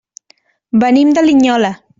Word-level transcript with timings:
Venim 0.85 1.13
de 1.19 1.27
Linyola. 1.29 1.75